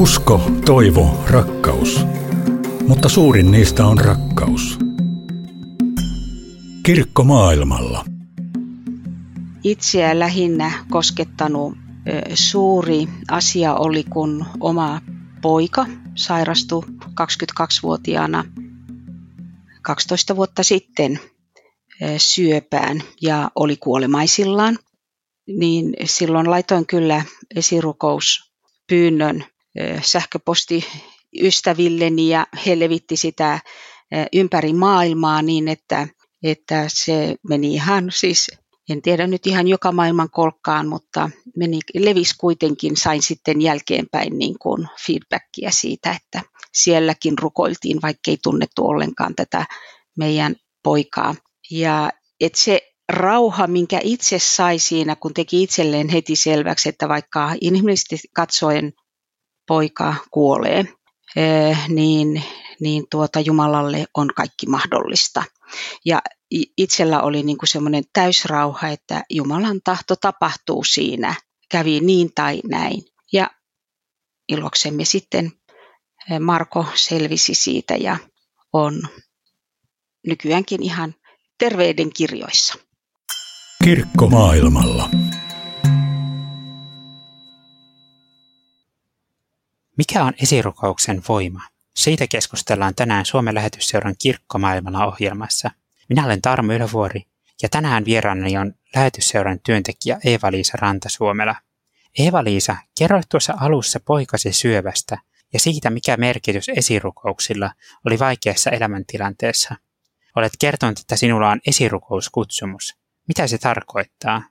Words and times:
Usko, 0.00 0.50
toivo, 0.66 1.24
rakkaus. 1.30 2.06
Mutta 2.88 3.08
suurin 3.08 3.50
niistä 3.50 3.86
on 3.86 3.98
rakkaus. 3.98 4.78
Kirkko 6.82 7.24
maailmalla. 7.24 8.04
Itseä 9.64 10.18
lähinnä 10.18 10.72
koskettanut 10.90 11.74
suuri 12.34 13.08
asia 13.30 13.74
oli, 13.74 14.04
kun 14.04 14.46
oma 14.60 15.00
poika 15.42 15.86
sairastui 16.14 16.82
22-vuotiaana 17.04 18.44
12 19.82 20.36
vuotta 20.36 20.62
sitten 20.62 21.20
syöpään 22.16 23.02
ja 23.22 23.50
oli 23.54 23.76
kuolemaisillaan. 23.76 24.78
Niin 25.46 25.94
silloin 26.04 26.50
laitoin 26.50 26.86
kyllä 26.86 27.24
esirukouspyynnön 27.56 29.44
sähköposti 30.02 30.84
ystävilleni 31.42 32.28
ja 32.28 32.46
he 32.66 32.78
levitti 32.78 33.16
sitä 33.16 33.60
ympäri 34.32 34.72
maailmaa 34.72 35.42
niin, 35.42 35.68
että, 35.68 36.08
että 36.42 36.84
se 36.88 37.34
meni 37.48 37.74
ihan 37.74 38.10
siis 38.14 38.50
en 38.90 39.02
tiedä 39.02 39.26
nyt 39.26 39.46
ihan 39.46 39.68
joka 39.68 39.92
maailman 39.92 40.30
kolkkaan, 40.30 40.88
mutta 40.88 41.30
meni, 41.56 41.78
levisi 41.94 42.34
kuitenkin, 42.38 42.96
sain 42.96 43.22
sitten 43.22 43.60
jälkeenpäin 43.60 44.38
niin 44.38 44.58
kuin 44.58 44.88
feedbackia 45.06 45.70
siitä, 45.70 46.10
että 46.10 46.42
sielläkin 46.72 47.38
rukoiltiin, 47.38 48.02
vaikkei 48.02 48.38
tunnettu 48.42 48.86
ollenkaan 48.86 49.34
tätä 49.34 49.66
meidän 50.18 50.56
poikaa. 50.82 51.34
Ja 51.70 52.10
että 52.40 52.60
se 52.60 52.80
rauha, 53.08 53.66
minkä 53.66 54.00
itse 54.02 54.38
sai 54.38 54.78
siinä, 54.78 55.16
kun 55.16 55.34
teki 55.34 55.62
itselleen 55.62 56.08
heti 56.08 56.36
selväksi, 56.36 56.88
että 56.88 57.08
vaikka 57.08 57.54
inhimillisesti 57.60 58.18
katsoen 58.34 58.92
poika 59.70 60.14
kuolee, 60.30 60.84
eh, 61.36 61.88
niin, 61.88 62.42
niin 62.80 63.04
tuota 63.10 63.40
Jumalalle 63.40 64.06
on 64.14 64.30
kaikki 64.36 64.66
mahdollista. 64.66 65.42
Ja 66.04 66.22
itsellä 66.76 67.22
oli 67.22 67.42
niin 67.42 67.58
kuin 67.58 67.68
semmoinen 67.68 68.04
täysrauha, 68.12 68.88
että 68.88 69.24
Jumalan 69.30 69.80
tahto 69.84 70.16
tapahtuu 70.16 70.84
siinä, 70.84 71.34
kävi 71.68 72.00
niin 72.00 72.30
tai 72.34 72.60
näin. 72.70 73.02
Ja 73.32 73.50
iloksemme 74.48 75.04
sitten 75.04 75.52
eh, 76.30 76.40
Marko 76.40 76.86
selvisi 76.94 77.54
siitä 77.54 77.96
ja 77.96 78.16
on 78.72 79.02
nykyäänkin 80.26 80.82
ihan 80.82 81.14
terveyden 81.58 82.12
kirjoissa. 82.12 82.74
Kirkko 83.84 84.26
maailmalla. 84.26 85.08
Mikä 90.00 90.24
on 90.24 90.32
esirukouksen 90.42 91.22
voima? 91.28 91.62
Siitä 91.94 92.26
keskustellaan 92.26 92.94
tänään 92.94 93.24
Suomen 93.24 93.54
lähetysseuran 93.54 94.14
Kirkkomaailmalla 94.18 95.06
ohjelmassa. 95.06 95.70
Minä 96.08 96.24
olen 96.24 96.42
Tarmo 96.42 96.72
Ylövuori 96.72 97.22
ja 97.62 97.68
tänään 97.68 98.04
vieraanani 98.04 98.58
on 98.58 98.74
lähetysseuran 98.94 99.60
työntekijä 99.60 100.20
Eeva-Liisa 100.24 100.78
Rantasuomela. 100.80 101.54
Eeva-Liisa, 102.18 102.76
kerroit 102.98 103.28
tuossa 103.28 103.54
alussa 103.60 104.00
poikasi 104.00 104.52
syövästä 104.52 105.18
ja 105.52 105.60
siitä, 105.60 105.90
mikä 105.90 106.16
merkitys 106.16 106.68
esirukouksilla 106.68 107.72
oli 108.06 108.18
vaikeassa 108.18 108.70
elämäntilanteessa. 108.70 109.76
Olet 110.36 110.52
kertonut, 110.58 110.98
että 110.98 111.16
sinulla 111.16 111.50
on 111.50 111.60
esirukouskutsumus. 111.66 112.96
Mitä 113.28 113.46
se 113.46 113.58
tarkoittaa? 113.58 114.42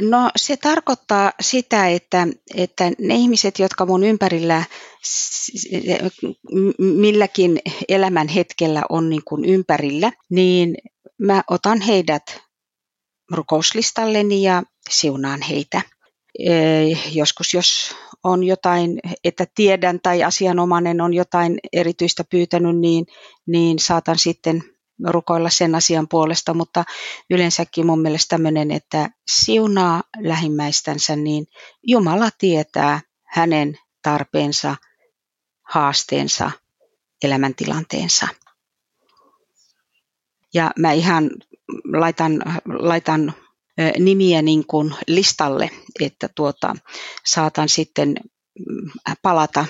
No 0.00 0.30
se 0.36 0.56
tarkoittaa 0.56 1.32
sitä, 1.40 1.88
että, 1.88 2.26
että 2.54 2.84
ne 2.98 3.14
ihmiset, 3.14 3.58
jotka 3.58 3.86
mun 3.86 4.04
ympärillä 4.04 4.64
milläkin 6.78 7.60
elämän 7.88 8.28
hetkellä 8.28 8.82
on 8.88 9.10
niin 9.10 9.22
kuin 9.24 9.44
ympärillä, 9.44 10.12
niin 10.30 10.74
mä 11.18 11.42
otan 11.50 11.80
heidät 11.80 12.22
rukouslistalleni 13.30 14.42
ja 14.42 14.62
siunaan 14.90 15.42
heitä. 15.42 15.82
Joskus 17.12 17.54
jos 17.54 17.96
on 18.24 18.44
jotain, 18.44 19.00
että 19.24 19.46
tiedän 19.54 20.00
tai 20.02 20.22
asianomainen 20.22 21.00
on 21.00 21.14
jotain 21.14 21.58
erityistä 21.72 22.24
pyytänyt, 22.30 22.78
niin, 22.78 23.06
niin 23.46 23.78
saatan 23.78 24.18
sitten 24.18 24.62
rukoilla 25.08 25.50
sen 25.50 25.74
asian 25.74 26.08
puolesta, 26.08 26.54
mutta 26.54 26.84
yleensäkin 27.30 27.86
mun 27.86 28.00
mielestä 28.00 28.28
tämmöinen, 28.28 28.70
että 28.70 29.10
siunaa 29.30 30.02
lähimmäistänsä, 30.18 31.16
niin 31.16 31.46
Jumala 31.82 32.30
tietää 32.38 33.00
hänen 33.24 33.78
tarpeensa, 34.02 34.76
haasteensa, 35.62 36.50
elämäntilanteensa. 37.22 38.28
Ja 40.54 40.70
mä 40.78 40.92
ihan 40.92 41.30
laitan, 41.92 42.42
laitan 42.66 43.34
nimiä 43.98 44.42
niin 44.42 44.66
kuin 44.66 44.94
listalle, 45.06 45.70
että 46.00 46.28
tuota, 46.34 46.76
saatan 47.26 47.68
sitten 47.68 48.14
mm, 48.68 48.90
palata 49.22 49.66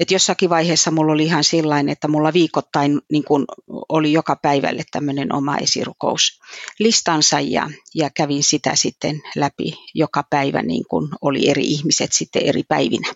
et 0.00 0.10
jossakin 0.10 0.50
vaiheessa 0.50 0.90
mulla 0.90 1.12
oli 1.12 1.24
ihan 1.24 1.44
sillain, 1.44 1.88
että 1.88 2.08
mulla 2.08 2.32
viikoittain 2.32 3.00
niin 3.12 3.24
kun 3.24 3.44
oli 3.88 4.12
joka 4.12 4.36
päivälle 4.36 4.82
tämmöinen 4.90 5.34
oma 5.34 5.56
esirukous 5.56 6.40
listansa 6.78 7.40
ja, 7.40 7.70
ja 7.94 8.10
kävin 8.10 8.42
sitä 8.42 8.76
sitten 8.76 9.22
läpi 9.36 9.78
joka 9.94 10.24
päivä 10.30 10.62
niin 10.62 10.84
kuin 10.90 11.08
oli 11.20 11.50
eri 11.50 11.64
ihmiset 11.64 12.12
sitten 12.12 12.42
eri 12.42 12.62
päivinä. 12.62 13.08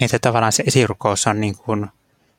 Niin 0.00 0.06
että 0.14 0.18
tavallaan 0.18 0.52
se 0.52 0.64
esirukous 0.66 1.26
on, 1.26 1.40
niin 1.40 1.56
kuin, 1.56 1.86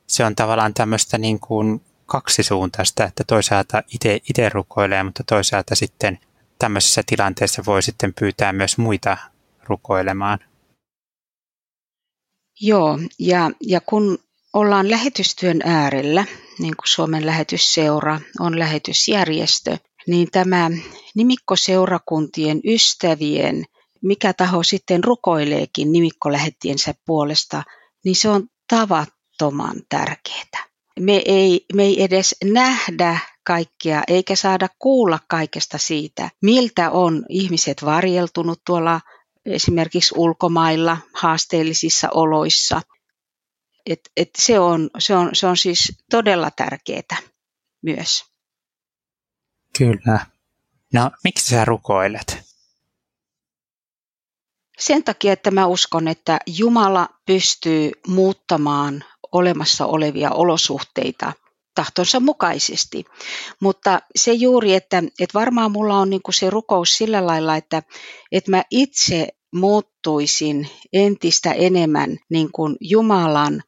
se 0.06 0.24
on 0.24 0.34
tavallaan 0.34 0.74
tämmöistä 0.74 1.18
niin 1.18 1.40
kuin 1.40 1.80
kaksisuuntaista, 2.06 3.04
että 3.04 3.24
toisaalta 3.26 3.82
itse 4.28 4.48
rukoilee, 4.48 5.02
mutta 5.02 5.24
toisaalta 5.24 5.74
sitten 5.74 6.18
tämmöisessä 6.58 7.02
tilanteessa 7.06 7.62
voi 7.66 7.82
sitten 7.82 8.14
pyytää 8.14 8.52
myös 8.52 8.78
muita 8.78 9.16
rukoilemaan. 9.68 10.38
Joo, 12.60 12.98
ja, 13.18 13.50
ja 13.60 13.80
kun 13.80 14.18
ollaan 14.52 14.90
lähetystyön 14.90 15.60
äärellä, 15.64 16.24
niin 16.58 16.76
kuin 16.76 16.88
Suomen 16.88 17.26
lähetysseura 17.26 18.20
on 18.40 18.58
lähetysjärjestö, 18.58 19.78
niin 20.06 20.28
tämä 20.30 20.70
nimikkoseurakuntien 21.14 22.60
ystävien, 22.64 23.64
mikä 24.02 24.32
taho 24.32 24.62
sitten 24.62 25.04
rukoileekin 25.04 25.92
nimikkolähettiensä 25.92 26.94
puolesta, 27.06 27.62
niin 28.04 28.16
se 28.16 28.28
on 28.28 28.46
tavattoman 28.68 29.76
tärkeää. 29.88 30.64
Me 31.00 31.22
ei, 31.24 31.64
me 31.74 31.82
ei 31.82 32.02
edes 32.02 32.36
nähdä 32.44 33.18
kaikkea 33.46 34.02
eikä 34.08 34.36
saada 34.36 34.68
kuulla 34.78 35.18
kaikesta 35.28 35.78
siitä, 35.78 36.30
miltä 36.42 36.90
on 36.90 37.24
ihmiset 37.28 37.84
varjeltunut 37.84 38.60
tuolla 38.66 39.00
esimerkiksi 39.46 40.14
ulkomailla 40.16 40.96
haasteellisissa 41.12 42.08
oloissa. 42.14 42.82
Et, 43.86 44.00
et 44.16 44.30
se, 44.38 44.58
on, 44.58 44.90
se, 44.98 45.16
on, 45.16 45.30
se 45.32 45.46
on 45.46 45.56
siis 45.56 45.98
todella 46.10 46.50
tärkeää 46.50 47.18
myös. 47.82 48.24
Kyllä. 49.78 50.26
No, 50.92 51.10
miksi 51.24 51.46
sä 51.46 51.64
rukoilet? 51.64 52.54
Sen 54.78 55.04
takia, 55.04 55.32
että 55.32 55.50
mä 55.50 55.66
uskon, 55.66 56.08
että 56.08 56.38
Jumala 56.46 57.08
pystyy 57.26 57.92
muuttamaan 58.06 59.04
olemassa 59.32 59.86
olevia 59.86 60.30
olosuhteita 60.30 61.32
tahtonsa 61.74 62.20
mukaisesti. 62.20 63.04
Mutta 63.60 64.00
se 64.16 64.32
juuri, 64.32 64.74
että, 64.74 65.02
että 65.20 65.38
varmaan 65.38 65.72
mulla 65.72 65.98
on 65.98 66.10
niin 66.10 66.22
kuin 66.22 66.34
se 66.34 66.50
rukous 66.50 66.96
sillä 66.96 67.26
lailla, 67.26 67.56
että, 67.56 67.82
että 68.32 68.50
mä 68.50 68.62
itse 68.70 69.28
muuttuisin 69.54 70.68
entistä 70.92 71.52
enemmän 71.52 72.16
niin 72.30 72.52
kuin 72.52 72.76
Jumalan 72.80 73.62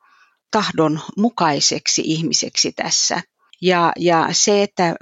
tahdon 0.50 1.00
mukaiseksi 1.16 2.02
ihmiseksi 2.04 2.72
tässä. 2.72 3.22
Ja, 3.62 3.92
ja 3.98 4.28
se, 4.32 4.62
että 4.62 4.94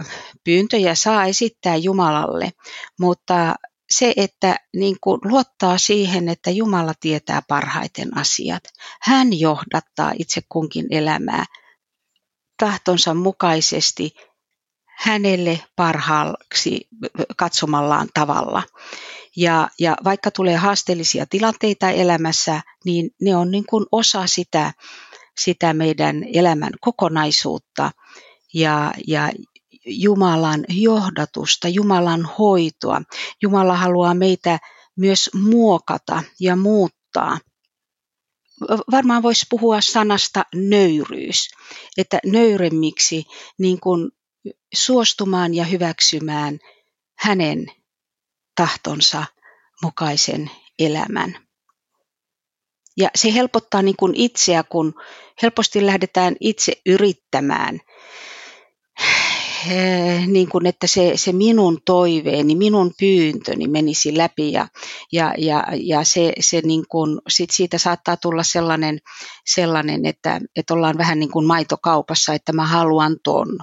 pyyntöjä 0.44 0.94
saa 0.94 1.24
esittää 1.24 1.76
Jumalalle, 1.76 2.50
mutta 3.00 3.54
se, 3.90 4.12
että 4.16 4.56
niin 4.76 4.96
kuin 5.00 5.20
luottaa 5.24 5.78
siihen, 5.78 6.28
että 6.28 6.50
Jumala 6.50 6.92
tietää 7.00 7.42
parhaiten 7.48 8.16
asiat. 8.16 8.62
Hän 9.02 9.40
johdattaa 9.40 10.12
itse 10.18 10.40
kunkin 10.48 10.86
elämää 10.90 11.44
tahtonsa 12.58 13.14
mukaisesti 13.14 14.14
hänelle 14.98 15.60
parhaaksi 15.76 16.88
katsomallaan 17.36 18.08
tavalla. 18.14 18.62
Ja, 19.36 19.68
ja 19.80 19.96
vaikka 20.04 20.30
tulee 20.30 20.56
haasteellisia 20.56 21.26
tilanteita 21.26 21.90
elämässä, 21.90 22.62
niin 22.84 23.10
ne 23.20 23.36
on 23.36 23.50
niin 23.50 23.64
kuin 23.70 23.86
osa 23.92 24.26
sitä, 24.26 24.72
sitä 25.40 25.74
meidän 25.74 26.24
elämän 26.32 26.72
kokonaisuutta 26.80 27.90
ja, 28.54 28.92
ja 29.06 29.30
Jumalan 29.86 30.64
johdatusta, 30.68 31.68
Jumalan 31.68 32.28
hoitoa. 32.38 33.02
Jumala 33.42 33.76
haluaa 33.76 34.14
meitä 34.14 34.58
myös 34.96 35.30
muokata 35.34 36.22
ja 36.40 36.56
muuttaa. 36.56 37.38
Varmaan 38.90 39.22
voisi 39.22 39.46
puhua 39.50 39.80
sanasta 39.80 40.44
nöyryys, 40.54 41.48
että 41.96 42.18
nöyremmiksi 42.26 43.24
niin 43.58 43.80
kuin 43.80 44.10
suostumaan 44.74 45.54
ja 45.54 45.64
hyväksymään 45.64 46.58
hänen 47.18 47.66
tahtonsa 48.56 49.24
mukaisen 49.82 50.50
elämän. 50.78 51.38
Ja 52.96 53.10
se 53.14 53.34
helpottaa 53.34 53.82
niin 53.82 53.96
kuin 53.96 54.14
itseä, 54.14 54.62
kun 54.62 54.94
helposti 55.42 55.86
lähdetään 55.86 56.36
itse 56.40 56.72
yrittämään 56.86 57.80
niin 60.26 60.48
kuin, 60.48 60.66
että 60.66 60.86
se, 60.86 61.12
se 61.14 61.32
minun 61.32 61.78
toiveeni, 61.86 62.56
minun 62.56 62.92
pyyntöni 63.00 63.68
menisi 63.68 64.18
läpi 64.18 64.52
ja, 64.52 64.68
ja, 65.12 65.34
ja, 65.38 65.66
ja 65.74 66.04
se, 66.04 66.32
se 66.40 66.60
niin 66.64 66.84
kuin, 66.88 67.20
sit 67.28 67.50
siitä 67.50 67.78
saattaa 67.78 68.16
tulla 68.16 68.42
sellainen, 68.42 68.98
sellainen 69.46 70.06
että, 70.06 70.40
että 70.56 70.74
ollaan 70.74 70.98
vähän 70.98 71.18
niin 71.18 71.30
kuin 71.30 71.46
maitokaupassa, 71.46 72.34
että 72.34 72.52
mä 72.52 72.66
haluan 72.66 73.16
ton. 73.24 73.58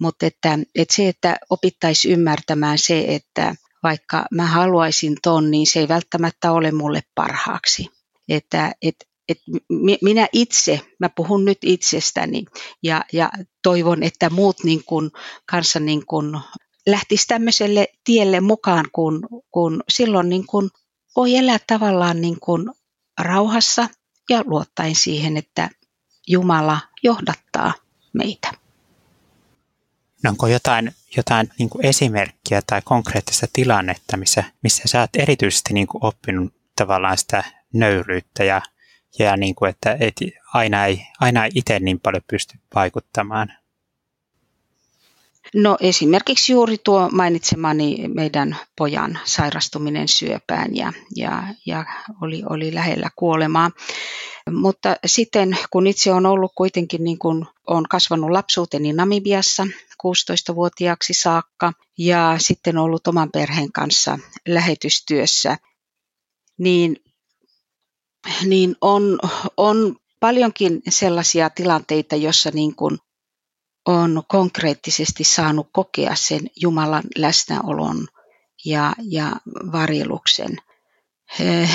Mutta 0.00 0.26
että, 0.26 0.58
että 0.74 0.94
se, 0.94 1.08
että 1.08 1.36
opittaisi 1.50 2.10
ymmärtämään 2.10 2.78
se, 2.78 3.04
että 3.08 3.54
vaikka 3.82 4.26
mä 4.30 4.46
haluaisin 4.46 5.16
ton, 5.22 5.50
niin 5.50 5.66
se 5.66 5.80
ei 5.80 5.88
välttämättä 5.88 6.52
ole 6.52 6.72
mulle 6.72 7.02
parhaaksi. 7.14 7.88
Että 8.28 8.72
et, 8.82 8.96
et 9.28 9.38
minä 10.02 10.28
itse, 10.32 10.80
mä 10.98 11.08
puhun 11.08 11.44
nyt 11.44 11.58
itsestäni 11.62 12.44
ja, 12.82 13.04
ja 13.12 13.30
toivon, 13.62 14.02
että 14.02 14.30
muut 14.30 14.56
niin 14.64 14.84
kun, 14.84 15.10
kanssa 15.46 15.80
niin 15.80 16.06
kun 16.06 16.40
lähtisi 16.86 17.26
tämmöiselle 17.26 17.88
tielle 18.04 18.40
mukaan, 18.40 18.84
kun, 18.92 19.28
kun 19.50 19.82
silloin 19.88 20.28
niin 20.28 20.46
kun 20.46 20.70
voi 21.16 21.36
elää 21.36 21.58
tavallaan 21.66 22.20
niin 22.20 22.40
kun 22.40 22.74
rauhassa 23.20 23.88
ja 24.30 24.44
luottaen 24.46 24.94
siihen, 24.94 25.36
että 25.36 25.70
Jumala 26.26 26.80
johdattaa 27.02 27.72
meitä. 28.12 28.52
No 30.24 30.30
onko 30.30 30.46
jotain, 30.46 30.94
jotain 31.16 31.50
niin 31.58 31.68
kuin 31.68 31.86
esimerkkiä 31.86 32.62
tai 32.66 32.82
konkreettista 32.84 33.46
tilannetta, 33.52 34.16
missä, 34.16 34.44
missä 34.62 34.82
sä 34.86 35.00
oot 35.00 35.16
erityisesti 35.18 35.74
niin 35.74 35.86
kuin 35.86 36.04
oppinut 36.04 36.54
tavallaan 36.76 37.18
sitä 37.18 37.44
nöyryyttä 37.72 38.44
ja 38.44 38.62
ja 39.18 39.36
niin 39.36 39.54
kuin, 39.54 39.70
että, 39.70 39.96
että 40.00 40.24
aina 40.54 40.86
ei, 40.86 41.02
aina 41.20 41.44
ei 41.44 41.50
itse 41.54 41.80
niin 41.80 42.00
paljon 42.00 42.22
pysty 42.30 42.58
vaikuttamaan. 42.74 43.52
No 45.54 45.76
esimerkiksi 45.80 46.52
juuri 46.52 46.78
tuo 46.84 47.08
mainitsemani 47.12 48.08
meidän 48.14 48.56
pojan 48.78 49.18
sairastuminen 49.24 50.08
syöpään 50.08 50.76
ja, 50.76 50.92
ja, 51.16 51.42
ja 51.66 51.84
oli, 52.22 52.42
oli 52.50 52.74
lähellä 52.74 53.10
kuolemaa. 53.16 53.70
Mutta 54.50 54.96
sitten 55.06 55.58
kun 55.70 55.86
itse 55.86 56.12
on 56.12 56.26
ollut 56.26 56.52
kuitenkin 56.54 57.04
niin 57.04 57.18
kuin 57.18 57.46
on 57.66 57.84
kasvanut 57.88 58.30
lapsuuteni 58.30 58.92
Namibiassa 58.92 59.66
16-vuotiaaksi 60.06 61.12
saakka 61.12 61.72
ja 61.98 62.34
sitten 62.38 62.78
ollut 62.78 63.06
oman 63.06 63.30
perheen 63.32 63.72
kanssa 63.72 64.18
lähetystyössä, 64.48 65.58
niin 66.58 66.96
niin 68.44 68.76
on, 68.80 69.18
on 69.56 69.96
paljonkin 70.20 70.82
sellaisia 70.88 71.50
tilanteita, 71.50 72.16
jossa 72.16 72.50
niin 72.54 72.74
on 73.86 74.22
konkreettisesti 74.28 75.24
saanut 75.24 75.68
kokea 75.72 76.14
sen 76.14 76.40
Jumalan 76.60 77.04
läsnäolon 77.18 78.06
ja, 78.64 78.92
ja 79.02 79.32
varjeluksen. 79.72 80.56
Eh, 81.40 81.70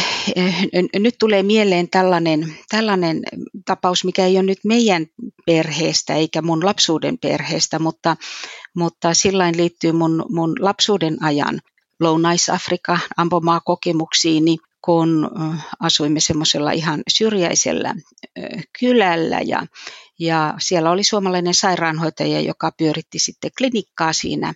nyt 0.99 1.15
tulee 1.19 1.43
mieleen 1.43 1.89
tällainen, 1.89 2.55
tällainen 2.69 3.21
tapaus, 3.65 4.03
mikä 4.03 4.25
ei 4.25 4.35
ole 4.37 4.43
nyt 4.43 4.59
meidän 4.63 5.05
perheestä 5.45 6.15
eikä 6.15 6.41
mun 6.41 6.65
lapsuuden 6.65 7.17
perheestä, 7.17 7.79
mutta, 7.79 8.17
mutta 8.75 9.13
sillain 9.13 9.57
liittyy 9.57 9.91
mun, 9.91 10.25
mun 10.29 10.55
lapsuuden 10.59 11.23
ajan 11.23 11.61
Lounais-Afrika 11.99 12.99
ampomaa 13.17 13.59
kokemuksiini 13.59 14.57
kun 14.81 15.29
asuimme 15.79 16.19
semmoisella 16.19 16.71
ihan 16.71 17.01
syrjäisellä 17.09 17.95
kylällä 18.79 19.39
ja, 19.45 19.65
ja 20.19 20.53
siellä 20.59 20.91
oli 20.91 21.03
suomalainen 21.03 21.53
sairaanhoitaja, 21.53 22.39
joka 22.41 22.71
pyöritti 22.77 23.19
sitten 23.19 23.51
klinikkaa 23.57 24.13
siinä, 24.13 24.53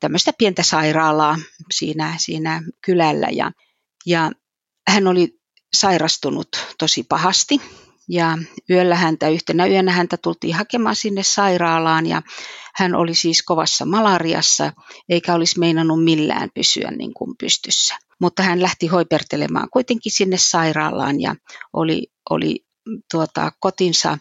tämmöistä 0.00 0.32
pientä 0.38 0.62
sairaalaa 0.62 1.38
siinä, 1.74 2.14
siinä 2.18 2.62
kylällä 2.84 3.28
ja, 3.32 3.52
ja 4.06 4.30
hän 4.88 5.06
oli 5.06 5.38
sairastunut 5.74 6.48
tosi 6.78 7.02
pahasti 7.02 7.60
ja 8.08 8.38
yöllä 8.70 8.94
häntä, 8.94 9.28
yhtenä 9.28 9.66
yönä 9.66 9.92
häntä 9.92 10.16
tultiin 10.16 10.54
hakemaan 10.54 10.96
sinne 10.96 11.22
sairaalaan 11.22 12.06
ja 12.06 12.22
hän 12.74 12.94
oli 12.94 13.14
siis 13.14 13.42
kovassa 13.42 13.86
malariassa 13.86 14.72
eikä 15.08 15.34
olisi 15.34 15.58
meinannut 15.58 16.04
millään 16.04 16.50
pysyä 16.54 16.90
niin 16.90 17.14
kuin 17.14 17.36
pystyssä. 17.40 18.07
Mutta 18.20 18.42
hän 18.42 18.62
lähti 18.62 18.86
hoipertelemaan 18.86 19.68
kuitenkin 19.72 20.12
sinne 20.12 20.36
sairaalaan 20.38 21.20
ja 21.20 21.34
oli, 21.72 22.06
oli 22.30 22.64
tuota, 23.10 23.52
kotinsa 23.60 24.18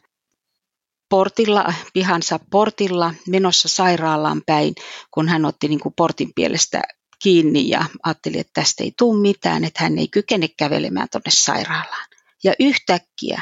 portilla, 1.10 1.74
pihansa 1.94 2.40
portilla 2.52 3.14
menossa 3.28 3.68
sairaalaan 3.68 4.42
päin, 4.46 4.76
kun 5.12 5.28
hän 5.28 5.46
otti 5.46 5.68
niin 5.68 5.80
kuin 5.80 5.94
portin 5.98 6.32
pielestä 6.36 6.82
kiinni 7.24 7.70
ja 7.70 7.86
ajatteli, 8.04 8.40
että 8.40 8.62
tästä 8.62 8.84
ei 8.84 8.94
tule 8.98 9.22
mitään, 9.22 9.64
että 9.64 9.84
hän 9.84 9.98
ei 9.98 10.08
kykene 10.08 10.48
kävelemään 10.48 11.08
tuonne 11.12 11.32
sairaalaan. 11.32 12.08
Ja 12.44 12.54
yhtäkkiä 12.60 13.42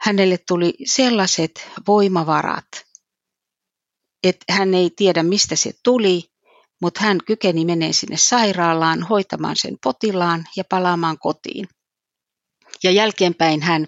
hänelle 0.00 0.38
tuli 0.48 0.74
sellaiset 0.84 1.68
voimavarat, 1.86 2.68
että 4.22 4.52
hän 4.52 4.74
ei 4.74 4.90
tiedä 4.96 5.22
mistä 5.22 5.56
se 5.56 5.72
tuli, 5.82 6.29
mutta 6.80 7.00
hän 7.00 7.18
kykeni 7.26 7.64
menee 7.64 7.92
sinne 7.92 8.16
sairaalaan 8.16 9.02
hoitamaan 9.02 9.56
sen 9.56 9.76
potilaan 9.84 10.44
ja 10.56 10.64
palaamaan 10.70 11.18
kotiin. 11.18 11.68
Ja 12.82 12.90
jälkeenpäin 12.90 13.62
hän 13.62 13.86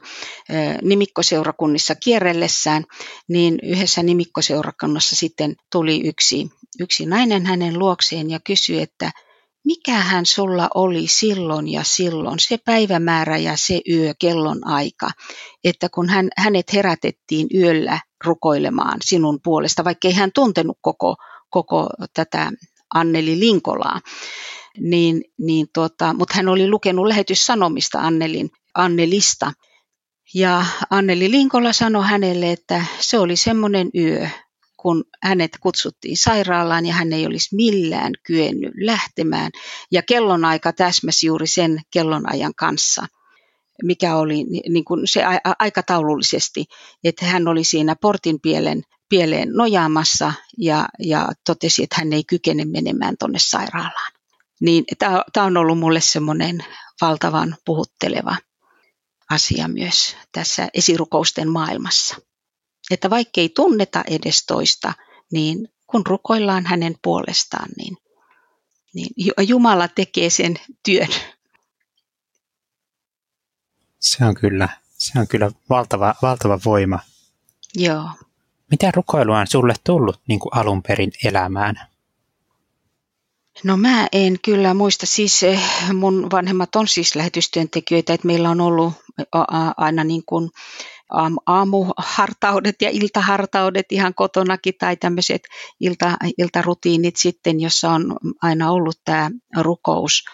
nimikkoseurakunnissa 0.82 1.94
kierrellessään, 1.94 2.84
niin 3.28 3.58
yhdessä 3.62 4.02
nimikkoseurakunnassa 4.02 5.16
sitten 5.16 5.56
tuli 5.72 6.00
yksi, 6.08 6.48
yksi 6.80 7.06
nainen 7.06 7.46
hänen 7.46 7.78
luokseen 7.78 8.30
ja 8.30 8.40
kysyi, 8.40 8.82
että 8.82 9.10
mikähän 9.64 10.26
sulla 10.26 10.68
oli 10.74 11.06
silloin 11.06 11.68
ja 11.68 11.82
silloin, 11.84 12.38
se 12.38 12.58
päivämäärä 12.58 13.38
ja 13.38 13.56
se 13.56 13.80
yö, 13.90 14.14
kellon 14.18 14.66
aika, 14.66 15.10
että 15.64 15.88
kun 15.88 16.08
hän, 16.08 16.28
hänet 16.38 16.72
herätettiin 16.72 17.46
yöllä 17.54 18.00
rukoilemaan 18.24 18.98
sinun 19.04 19.40
puolesta, 19.44 19.84
vaikka 19.84 20.08
ei 20.08 20.14
hän 20.14 20.30
tuntenut 20.34 20.78
koko, 20.80 21.16
koko 21.50 21.88
tätä 22.14 22.52
Anneli 22.94 23.40
Linkolaa, 23.40 24.00
niin, 24.78 25.24
niin 25.38 25.66
tota, 25.74 26.14
mutta 26.14 26.34
hän 26.36 26.48
oli 26.48 26.68
lukenut 26.68 27.06
lähetyssanomista 27.06 27.98
Annelin, 28.00 28.50
Annelista. 28.74 29.52
Ja 30.34 30.66
Anneli 30.90 31.30
Linkola 31.30 31.72
sanoi 31.72 32.06
hänelle, 32.06 32.52
että 32.52 32.84
se 33.00 33.18
oli 33.18 33.36
semmoinen 33.36 33.90
yö, 33.94 34.28
kun 34.76 35.04
hänet 35.22 35.50
kutsuttiin 35.60 36.16
sairaalaan 36.16 36.86
ja 36.86 36.94
hän 36.94 37.12
ei 37.12 37.26
olisi 37.26 37.56
millään 37.56 38.12
kyennyt 38.26 38.72
lähtemään. 38.80 39.50
Ja 39.92 40.02
kellonaika 40.02 40.72
täsmäsi 40.72 41.26
juuri 41.26 41.46
sen 41.46 41.80
kellonajan 41.90 42.54
kanssa, 42.56 43.06
mikä 43.82 44.16
oli 44.16 44.44
niin 44.44 44.84
kuin 44.84 45.08
se 45.08 45.22
aikataulullisesti, 45.58 46.64
että 47.04 47.26
hän 47.26 47.48
oli 47.48 47.64
siinä 47.64 47.96
portin 48.00 48.40
pielen, 48.40 48.82
pieleen 49.08 49.48
nojaamassa 49.52 50.32
ja, 50.58 50.88
ja 50.98 51.28
totesi, 51.46 51.82
että 51.82 51.96
hän 51.98 52.12
ei 52.12 52.24
kykene 52.24 52.64
menemään 52.64 53.14
tuonne 53.18 53.38
sairaalaan. 53.38 54.12
Niin 54.60 54.84
tämä 55.32 55.46
on 55.46 55.56
ollut 55.56 55.78
mulle 55.78 56.00
semmoinen 56.00 56.64
valtavan 57.00 57.56
puhutteleva 57.64 58.36
asia 59.30 59.68
myös 59.68 60.16
tässä 60.32 60.68
esirukousten 60.74 61.48
maailmassa 61.48 62.16
että 62.90 63.10
vaikka 63.10 63.40
ei 63.40 63.48
tunneta 63.48 64.04
edes 64.06 64.46
toista, 64.46 64.92
niin 65.32 65.68
kun 65.86 66.06
rukoillaan 66.06 66.66
hänen 66.66 66.94
puolestaan, 67.02 67.68
niin, 67.76 67.96
niin 68.94 69.10
Jumala 69.48 69.88
tekee 69.88 70.30
sen 70.30 70.54
työn. 70.84 71.08
Se 74.02 74.24
on 74.24 74.34
kyllä, 74.34 74.68
se 74.98 75.20
on 75.20 75.28
kyllä 75.28 75.50
valtava, 75.70 76.14
valtava 76.22 76.58
voima. 76.64 76.98
Joo. 77.74 78.08
Mitä 78.70 78.90
rukoilua 78.94 79.38
on 79.38 79.46
sulle 79.46 79.74
tullut 79.84 80.20
niin 80.28 80.40
kuin 80.40 80.54
alun 80.54 80.82
perin 80.82 81.12
elämään? 81.24 81.74
No 83.64 83.76
mä 83.76 84.06
en 84.12 84.36
kyllä 84.44 84.74
muista, 84.74 85.06
siis 85.06 85.42
eh, 85.42 85.60
mun 85.94 86.30
vanhemmat 86.32 86.76
on 86.76 86.88
siis 86.88 87.16
lähetystyöntekijöitä, 87.16 88.14
että 88.14 88.26
meillä 88.26 88.50
on 88.50 88.60
ollut 88.60 88.92
aina 89.76 90.04
niin 90.04 90.22
kuin 90.26 90.50
aamuhartaudet 91.46 92.82
ja 92.82 92.90
iltahartaudet 92.90 93.86
ihan 93.92 94.14
kotonakin 94.14 94.74
tai 94.78 94.96
tämmöiset 94.96 95.42
ilta, 95.80 96.16
iltarutiinit 96.38 97.16
sitten, 97.16 97.60
jossa 97.60 97.90
on 97.90 98.16
aina 98.42 98.70
ollut 98.70 98.96
tämä 99.04 99.30
rukous 99.56 100.24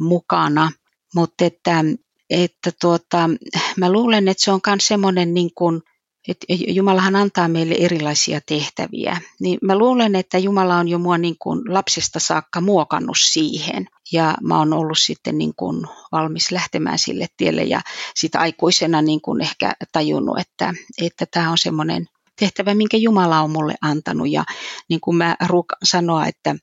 mukana. 0.00 0.72
Mutta 1.14 1.44
että, 1.44 1.84
että 2.30 2.70
tuota, 2.80 3.30
mä 3.76 3.92
luulen, 3.92 4.28
että 4.28 4.44
se 4.44 4.52
on 4.52 4.60
myös 4.66 4.86
semmoinen 4.86 5.34
niin 5.34 5.50
kuin, 5.54 5.82
että 6.28 6.46
Jumalahan 6.48 7.16
antaa 7.16 7.48
meille 7.48 7.74
erilaisia 7.78 8.40
tehtäviä, 8.46 9.20
niin 9.40 9.58
mä 9.62 9.78
luulen, 9.78 10.14
että 10.14 10.38
Jumala 10.38 10.76
on 10.76 10.88
jo 10.88 10.98
mua 10.98 11.18
niin 11.18 11.36
kuin 11.38 11.74
lapsesta 11.74 12.20
saakka 12.20 12.60
muokannut 12.60 13.16
siihen. 13.20 13.86
Ja 14.12 14.34
mä 14.42 14.58
oon 14.58 14.72
ollut 14.72 14.98
sitten 14.98 15.38
niin 15.38 15.52
kuin 15.56 15.86
valmis 16.12 16.52
lähtemään 16.52 16.98
sille 16.98 17.26
tielle 17.36 17.62
ja 17.62 17.80
sitä 18.14 18.40
aikuisena 18.40 19.02
niin 19.02 19.20
kuin 19.20 19.40
ehkä 19.40 19.72
tajunnut, 19.92 20.38
että, 20.38 20.74
että 21.02 21.26
tämä 21.30 21.50
on 21.50 21.58
semmoinen 21.58 22.06
tehtävä, 22.40 22.74
minkä 22.74 22.96
Jumala 22.96 23.40
on 23.40 23.50
mulle 23.50 23.74
antanut. 23.80 24.30
Ja 24.30 24.44
niin 24.88 25.00
kuin 25.00 25.16
mä 25.16 25.36
ruukan 25.46 25.78
sanoa, 25.84 26.26
että, 26.26 26.56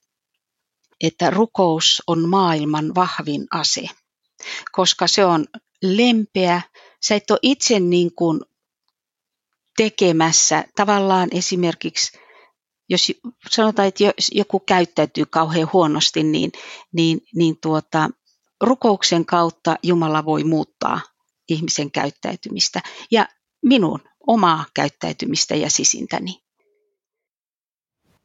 että 1.01 1.29
rukous 1.29 2.01
on 2.07 2.29
maailman 2.29 2.95
vahvin 2.95 3.47
ase, 3.51 3.89
koska 4.71 5.07
se 5.07 5.25
on 5.25 5.45
lempeä. 5.81 6.61
Sä 7.03 7.15
et 7.15 7.31
ole 7.31 7.39
itse 7.41 7.79
niin 7.79 8.15
kuin 8.15 8.41
tekemässä 9.77 10.65
tavallaan 10.75 11.29
esimerkiksi, 11.31 12.17
jos 12.89 13.11
sanotaan, 13.49 13.87
että 13.87 14.03
jos 14.03 14.31
joku 14.31 14.59
käyttäytyy 14.59 15.25
kauhean 15.25 15.69
huonosti, 15.73 16.23
niin, 16.23 16.51
niin, 16.93 17.21
niin 17.35 17.57
tuota, 17.61 18.09
rukouksen 18.61 19.25
kautta 19.25 19.75
Jumala 19.83 20.25
voi 20.25 20.43
muuttaa 20.43 21.01
ihmisen 21.49 21.91
käyttäytymistä 21.91 22.81
ja 23.11 23.27
minun 23.65 23.99
omaa 24.27 24.65
käyttäytymistä 24.73 25.55
ja 25.55 25.69
sisintäni. 25.69 26.43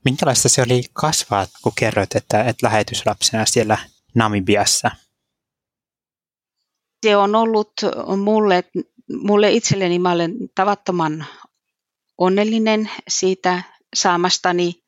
Minkälaista 0.04 0.48
se 0.48 0.62
oli 0.62 0.82
kasvaa, 0.92 1.46
kun 1.62 1.72
kerroit, 1.76 2.16
että, 2.16 2.44
että 2.44 2.66
lähetyslapsena 2.66 3.46
siellä 3.46 3.78
Namibiassa? 4.14 4.90
Se 7.02 7.17
on 7.17 7.35
ollut 7.35 7.73
mulle 8.17 8.64
mulle 9.09 9.52
itselleni 9.52 9.99
mä 9.99 10.12
olen 10.12 10.35
tavattoman 10.55 11.26
onnellinen 12.19 12.90
siitä 13.09 13.62
saamastani 13.95 14.83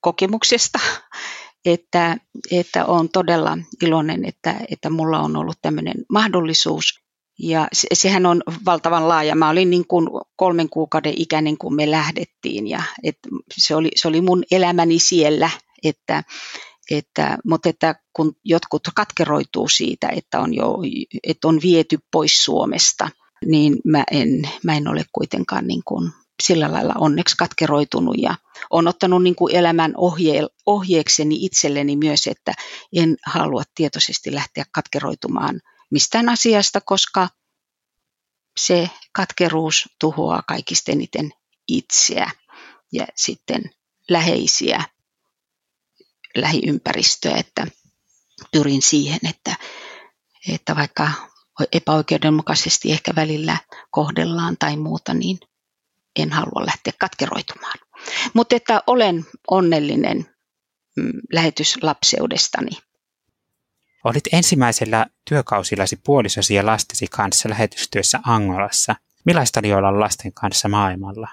kokemuksesta, 0.00 0.78
että, 1.64 2.16
että 2.50 2.86
olen 2.86 3.08
todella 3.08 3.58
iloinen, 3.82 4.24
että, 4.24 4.60
että 4.70 4.90
mulla 4.90 5.20
on 5.20 5.36
ollut 5.36 5.58
tämmöinen 5.62 5.94
mahdollisuus. 6.08 7.04
Ja 7.38 7.68
se, 7.72 7.88
sehän 7.92 8.26
on 8.26 8.42
valtavan 8.66 9.08
laaja. 9.08 9.34
Mä 9.34 9.48
olin 9.48 9.70
niin 9.70 9.86
kuin 9.86 10.08
kolmen 10.36 10.68
kuukauden 10.68 11.14
ikäinen, 11.16 11.58
kun 11.58 11.74
me 11.74 11.90
lähdettiin. 11.90 12.66
Ja 12.66 12.82
et 13.02 13.18
se, 13.56 13.74
oli, 13.74 13.90
se 13.96 14.08
oli 14.08 14.20
mun 14.20 14.44
elämäni 14.50 14.98
siellä, 14.98 15.50
että, 15.84 16.24
että, 16.90 17.38
mutta 17.44 17.68
että 17.68 17.94
kun 18.12 18.36
jotkut 18.44 18.82
katkeroituu 18.94 19.68
siitä, 19.68 20.08
että 20.08 20.40
on, 20.40 20.54
jo, 20.54 20.76
että 21.26 21.48
on 21.48 21.60
viety 21.62 21.98
pois 22.12 22.44
Suomesta– 22.44 23.08
niin 23.46 23.76
mä 23.84 24.04
en, 24.10 24.28
mä 24.64 24.76
en 24.76 24.88
ole 24.88 25.04
kuitenkaan 25.12 25.66
niin 25.66 25.82
kuin 25.84 26.10
sillä 26.42 26.72
lailla 26.72 26.94
onneksi 26.98 27.36
katkeroitunut 27.36 28.14
ja 28.18 28.34
on 28.70 28.88
ottanut 28.88 29.22
niin 29.22 29.34
kuin 29.34 29.56
elämän 29.56 29.94
ohje, 29.96 30.46
ohjeekseni 30.66 31.44
itselleni 31.44 31.96
myös, 31.96 32.26
että 32.26 32.52
en 32.96 33.16
halua 33.26 33.62
tietoisesti 33.74 34.34
lähteä 34.34 34.64
katkeroitumaan 34.72 35.60
mistään 35.90 36.28
asiasta, 36.28 36.80
koska 36.80 37.28
se 38.60 38.90
katkeruus 39.12 39.88
tuhoaa 40.00 40.42
kaikista 40.48 40.92
eniten 40.92 41.30
itseä 41.68 42.30
ja 42.92 43.06
sitten 43.16 43.62
läheisiä, 44.10 44.84
lähiympäristöä, 46.36 47.36
että 47.36 47.66
pyrin 48.52 48.82
siihen, 48.82 49.20
että, 49.28 49.56
että 50.52 50.76
vaikka 50.76 51.10
epäoikeudenmukaisesti 51.72 52.92
ehkä 52.92 53.12
välillä 53.16 53.56
kohdellaan 53.90 54.56
tai 54.58 54.76
muuta, 54.76 55.14
niin 55.14 55.38
en 56.16 56.32
halua 56.32 56.66
lähteä 56.66 56.92
katkeroitumaan. 56.98 57.78
Mutta 58.34 58.56
että 58.56 58.82
olen 58.86 59.26
onnellinen 59.50 60.26
mm, 60.96 61.12
lähetyslapseudestani. 61.32 62.70
Olit 64.04 64.24
ensimmäisellä 64.32 65.06
työkausillasi 65.28 65.96
puolisosi 65.96 66.54
ja 66.54 66.66
lastesi 66.66 67.06
kanssa 67.06 67.48
lähetystyössä 67.48 68.20
Angolassa. 68.26 68.96
Millaista 69.24 69.60
oli 69.60 69.72
olla 69.72 70.00
lasten 70.00 70.32
kanssa 70.32 70.68
maailmalla? 70.68 71.28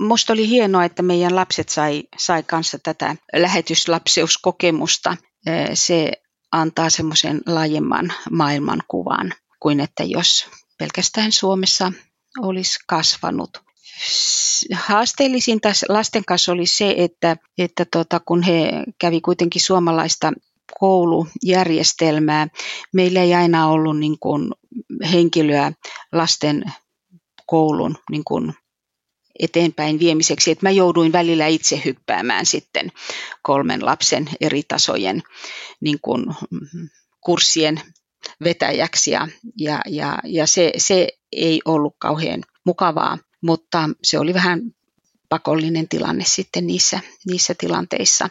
Musta 0.00 0.32
oli 0.32 0.48
hienoa, 0.48 0.84
että 0.84 1.02
meidän 1.02 1.36
lapset 1.36 1.68
sai, 1.68 2.02
sai 2.18 2.42
kanssa 2.42 2.78
tätä 2.82 3.16
lähetyslapseuskokemusta. 3.32 5.16
Se 5.74 6.12
antaa 6.52 6.90
semmoisen 6.90 7.40
laajemman 7.46 8.12
maailmankuvan 8.30 9.34
kuin 9.60 9.80
että 9.80 10.04
jos 10.04 10.46
pelkästään 10.78 11.32
Suomessa 11.32 11.92
olisi 12.38 12.78
kasvanut. 12.86 13.50
Haasteellisin 14.74 15.60
tässä 15.60 15.86
lasten 15.88 16.24
kanssa 16.24 16.52
oli 16.52 16.66
se, 16.66 16.94
että, 16.98 17.36
että 17.58 17.84
tota, 17.84 18.20
kun 18.20 18.42
he 18.42 18.70
kävi 19.00 19.20
kuitenkin 19.20 19.62
suomalaista 19.62 20.32
koulujärjestelmää, 20.80 22.48
meillä 22.92 23.22
ei 23.22 23.34
aina 23.34 23.68
ollut 23.68 23.98
niin 23.98 24.18
kuin 24.18 24.52
henkilöä 25.12 25.72
lasten 26.12 26.64
koulun 27.46 27.96
niin 28.10 28.24
kuin 28.24 28.54
eteenpäin 29.40 29.98
viemiseksi, 29.98 30.50
että 30.50 30.66
mä 30.66 30.70
jouduin 30.70 31.12
välillä 31.12 31.46
itse 31.46 31.82
hyppäämään 31.84 32.46
sitten 32.46 32.92
kolmen 33.42 33.84
lapsen 33.84 34.28
eri 34.40 34.62
tasojen 34.68 35.22
niin 35.80 35.98
kuin, 36.02 36.26
kurssien 37.20 37.80
vetäjäksi 38.44 39.10
ja, 39.10 39.28
ja, 39.58 39.80
ja, 39.86 40.18
ja 40.24 40.46
se, 40.46 40.72
se 40.76 41.08
ei 41.32 41.60
ollut 41.64 41.94
kauhean 41.98 42.42
mukavaa, 42.64 43.18
mutta 43.40 43.90
se 44.02 44.18
oli 44.18 44.34
vähän 44.34 44.60
pakollinen 45.28 45.88
tilanne 45.88 46.24
sitten 46.26 46.66
niissä, 46.66 47.00
niissä 47.26 47.54
tilanteissa. 47.58 48.30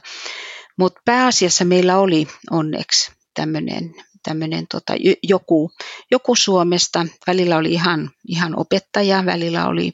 Mutta 0.78 1.01
pääasiassa 1.06 1.66
meillä 1.66 1.98
oli 1.98 2.28
onneksi 2.51 3.12
tämmöinen 3.34 3.96
tämmöinen 4.24 4.68
tota, 4.68 4.94
joku, 5.24 5.72
joku 6.12 6.36
Suomesta. 6.36 7.06
Välillä 7.28 7.58
oli 7.58 7.72
ihan, 7.72 8.12
ihan 8.28 8.60
opettaja, 8.60 9.25
välillä 9.25 9.68
oli, 9.68 9.94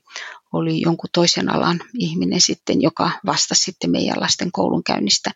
oli 0.55 0.81
jonkun 0.81 1.09
toisen 1.13 1.53
alan 1.55 1.79
ihminen 1.99 2.41
sitten, 2.41 2.81
joka 2.81 3.11
vastasi 3.25 3.63
sitten 3.63 3.91
meidän 3.91 4.19
lasten 4.19 4.51
koulunkäynnistä. 4.51 5.31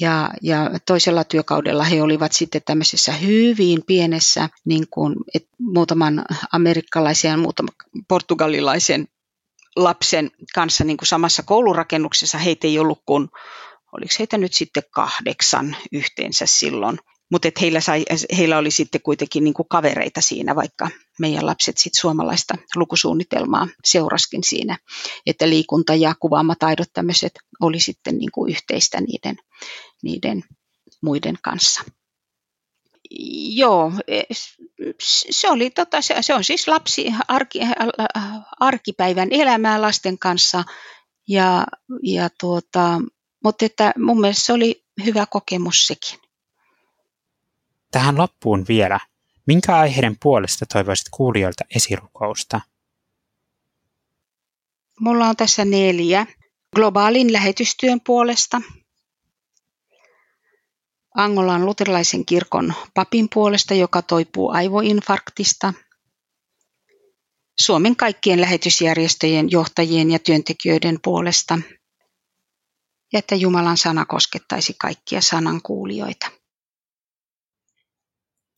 Ja, 0.00 0.30
ja 0.42 0.70
toisella 0.86 1.24
työkaudella 1.24 1.84
he 1.84 2.02
olivat 2.02 2.32
sitten 2.32 2.62
tämmöisessä 2.64 3.12
hyvin 3.12 3.82
pienessä, 3.86 4.48
niin 4.64 4.86
kuin, 4.90 5.14
et 5.34 5.48
muutaman 5.58 6.24
amerikkalaisen 6.52 7.30
ja 7.30 7.36
muutaman 7.36 7.74
portugalilaisen 8.08 9.08
lapsen 9.76 10.30
kanssa 10.54 10.84
niin 10.84 10.96
kuin 10.96 11.06
samassa 11.06 11.42
koulurakennuksessa. 11.42 12.38
Heitä 12.38 12.66
ei 12.66 12.78
ollut 12.78 13.02
kuin, 13.06 13.28
oliko 13.92 14.14
heitä 14.18 14.38
nyt 14.38 14.54
sitten 14.54 14.82
kahdeksan 14.90 15.76
yhteensä 15.92 16.46
silloin. 16.46 16.98
Mutta 17.30 17.48
heillä, 17.60 17.80
sai, 17.80 18.04
heillä 18.36 18.58
oli 18.58 18.70
sitten 18.70 19.00
kuitenkin 19.00 19.44
niin 19.44 19.54
kuin 19.54 19.68
kavereita 19.68 20.20
siinä, 20.20 20.54
vaikka 20.54 20.90
meidän 21.20 21.46
lapset 21.46 21.78
sitten 21.78 22.00
suomalaista 22.00 22.54
lukusuunnitelmaa 22.76 23.68
seuraskin 23.84 24.44
siinä, 24.44 24.78
että 25.26 25.48
liikunta 25.48 25.94
ja 25.94 26.14
kuvaamataidot 26.20 26.88
tämmöiset 26.92 27.32
oli 27.60 27.80
sitten 27.80 28.18
niin 28.18 28.30
kuin 28.32 28.50
yhteistä 28.50 29.00
niiden, 29.00 29.36
niiden 30.02 30.44
muiden 31.02 31.38
kanssa. 31.42 31.84
Joo, 33.54 33.92
se, 35.30 35.50
oli, 35.50 35.70
tota, 35.70 36.02
se, 36.02 36.16
se 36.20 36.34
on 36.34 36.44
siis 36.44 36.68
lapsi, 36.68 37.06
arki, 37.28 37.60
arkipäivän 38.60 39.28
elämää 39.30 39.82
lasten 39.82 40.18
kanssa, 40.18 40.64
ja, 41.28 41.66
ja 42.02 42.30
tuota, 42.40 43.00
mutta 43.44 43.66
että 43.66 43.92
mun 43.98 44.20
mielestä 44.20 44.46
se 44.46 44.52
oli 44.52 44.84
hyvä 45.04 45.26
kokemus 45.26 45.86
sekin. 45.86 46.25
Tähän 47.90 48.18
loppuun 48.18 48.64
vielä. 48.68 49.00
Minkä 49.46 49.76
aiheiden 49.76 50.16
puolesta 50.22 50.66
toivoisit 50.66 51.08
kuulijoilta 51.10 51.64
esirukousta? 51.76 52.60
Mulla 55.00 55.28
on 55.28 55.36
tässä 55.36 55.64
neljä. 55.64 56.26
Globaalin 56.76 57.32
lähetystyön 57.32 58.00
puolesta, 58.06 58.60
Angolan 61.16 61.66
luterilaisen 61.66 62.24
kirkon 62.26 62.74
papin 62.94 63.28
puolesta, 63.34 63.74
joka 63.74 64.02
toipuu 64.02 64.50
aivoinfarktista, 64.50 65.74
Suomen 67.60 67.96
kaikkien 67.96 68.40
lähetysjärjestöjen 68.40 69.50
johtajien 69.50 70.10
ja 70.10 70.18
työntekijöiden 70.18 70.98
puolesta, 71.02 71.58
ja 73.12 73.18
että 73.18 73.34
Jumalan 73.34 73.76
sana 73.76 74.06
koskettaisi 74.06 74.74
kaikkia 74.78 75.20
sanan 75.20 75.62
kuulijoita. 75.62 76.30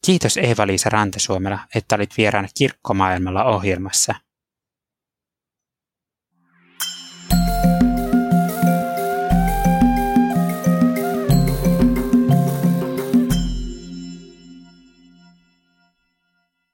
Kiitos 0.08 0.36
Eeva-Liisa 0.36 0.90
Rantesuomela, 0.90 1.58
että 1.74 1.94
olit 1.94 2.10
vieraana 2.16 2.48
Kirkkomaailmalla 2.58 3.44
ohjelmassa. 3.44 4.14